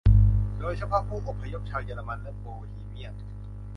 [0.59, 3.13] โดยเฉพาะผู้อพยพชาวเยอรมันและโบฮีเมียน